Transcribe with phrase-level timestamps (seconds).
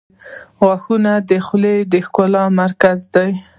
[0.65, 3.31] •غاښونه د خولې د ښکلا مرکز دي.